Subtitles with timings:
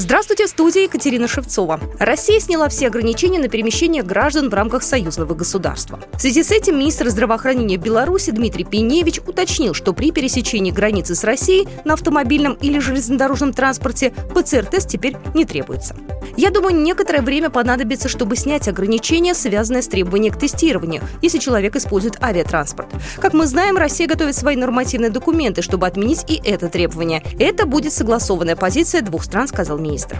[0.00, 1.80] Здравствуйте, в студии Екатерина Шевцова.
[1.98, 5.98] Россия сняла все ограничения на перемещение граждан в рамках союзного государства.
[6.14, 11.24] В связи с этим министр здравоохранения Беларуси Дмитрий Пеневич уточнил, что при пересечении границы с
[11.24, 15.96] Россией на автомобильном или железнодорожном транспорте ПЦР-тест теперь не требуется.
[16.36, 21.74] Я думаю, некоторое время понадобится, чтобы снять ограничения, связанные с требованием к тестированию, если человек
[21.74, 22.88] использует авиатранспорт.
[23.16, 27.24] Как мы знаем, Россия готовит свои нормативные документы, чтобы отменить и это требование.
[27.40, 30.18] Это будет согласованная позиция двух стран, сказал министр министр.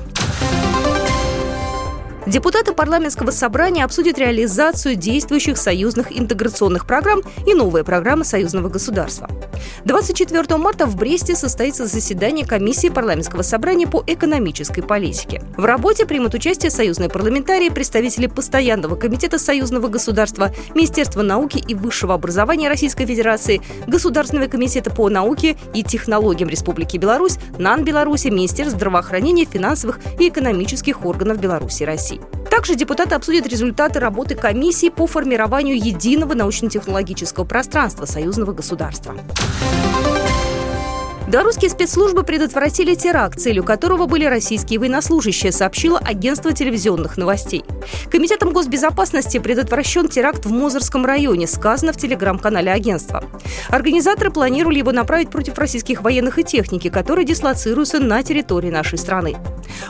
[2.27, 9.31] Депутаты парламентского собрания обсудят реализацию действующих союзных интеграционных программ и новые программы союзного государства.
[9.85, 15.43] 24 марта в Бресте состоится заседание комиссии парламентского собрания по экономической политике.
[15.57, 22.15] В работе примут участие союзные парламентарии, представители постоянного комитета союзного государства, Министерства науки и высшего
[22.15, 29.45] образования Российской Федерации, Государственного комитета по науке и технологиям Республики Беларусь, НАН Беларуси, Министерств здравоохранения,
[29.45, 32.21] финансовых и экономических органов Беларуси и России.
[32.59, 39.15] Также депутаты обсудят результаты работы комиссии по формированию единого научно-технологического пространства союзного государства.
[41.29, 47.67] Белорусские спецслужбы предотвратили теракт, целью которого были российские военнослужащие, сообщило агентство телевизионных новостей.
[48.11, 53.25] Комитетом госбезопасности предотвращен теракт в Мозырском районе, сказано в телеграм-канале агентства.
[53.69, 59.37] Организаторы планировали его направить против российских военных и техники, которые дислоцируются на территории нашей страны.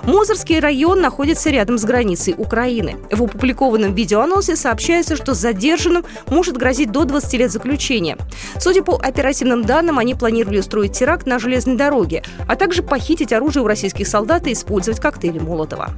[0.03, 2.97] Мозырский район находится рядом с границей Украины.
[3.13, 8.17] В опубликованном видеоанонсе сообщается, что задержанным может грозить до 20 лет заключения.
[8.59, 13.63] Судя по оперативным данным, они планировали устроить теракт на железной дороге, а также похитить оружие
[13.63, 15.91] у российских солдат и использовать коктейли Молотова.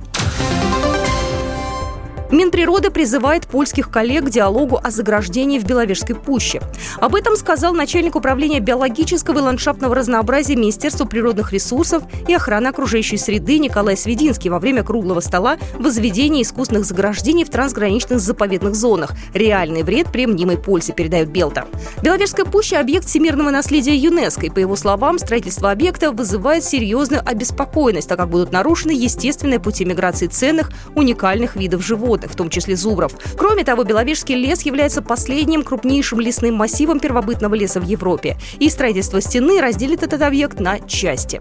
[2.30, 6.60] Минприроды призывает польских коллег к диалогу о заграждении в Беловежской пуще.
[7.00, 13.16] Об этом сказал начальник управления биологического и ландшафтного разнообразия Министерства природных ресурсов и охраны окружающей
[13.16, 19.10] среды Николай Свединский во время круглого стола возведения искусственных заграждений в трансграничных заповедных зонах.
[19.34, 21.66] Реальный вред при мнимой пользе, передает Белта.
[22.02, 28.08] Беловежская пуща– объект всемирного наследия ЮНЕСКО, и, по его словам, строительство объекта вызывает серьезную обеспокоенность,
[28.08, 32.76] так как будут нарушены естественные пути миграции ценных, уникальных видов животных животных, в том числе
[32.76, 33.12] зубров.
[33.36, 38.36] Кроме того, Беловежский лес является последним крупнейшим лесным массивом первобытного леса в Европе.
[38.60, 41.40] И строительство стены разделит этот объект на части.